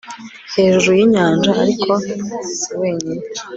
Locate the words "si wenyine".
2.57-3.23